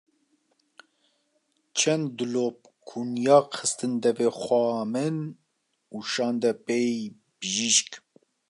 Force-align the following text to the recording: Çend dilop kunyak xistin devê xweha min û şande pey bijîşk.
Çend 1.77 2.07
dilop 2.17 2.59
kunyak 2.87 3.47
xistin 3.59 3.93
devê 4.03 4.29
xweha 4.39 4.81
min 4.93 5.17
û 5.95 5.97
şande 6.11 6.51
pey 6.65 6.91
bijîşk. 7.39 7.91